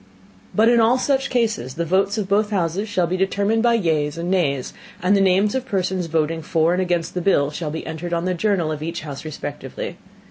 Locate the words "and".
4.17-4.31, 4.99-5.15, 6.73-6.81